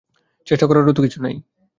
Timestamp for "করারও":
0.67-0.93